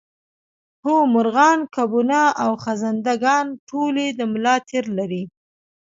هو 0.83 0.95
مارغان 1.13 1.59
کبونه 1.75 2.21
او 2.43 2.51
خزنده 2.63 3.13
ګان 3.23 3.45
ټول 3.69 3.95
د 4.17 4.19
ملا 4.31 4.55
تیر 4.69 4.85
لري 4.97 5.23